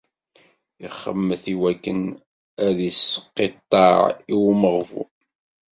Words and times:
Ixemmet 0.87 1.43
iwakken 1.53 2.01
ad 2.67 2.77
isqiṭṭeɛ 2.89 3.91
i 4.33 4.35
umeɣbun. 4.49 5.09